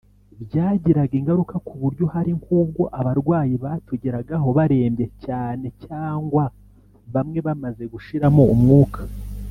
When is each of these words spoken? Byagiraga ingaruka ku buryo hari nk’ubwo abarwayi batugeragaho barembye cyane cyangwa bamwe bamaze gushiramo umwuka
Byagiraga 0.43 1.13
ingaruka 1.19 1.55
ku 1.65 1.73
buryo 1.81 2.05
hari 2.13 2.31
nk’ubwo 2.39 2.83
abarwayi 2.99 3.55
batugeragaho 3.63 4.47
barembye 4.57 5.05
cyane 5.25 5.65
cyangwa 5.85 6.43
bamwe 7.13 7.39
bamaze 7.47 7.83
gushiramo 7.93 8.43
umwuka 8.55 9.01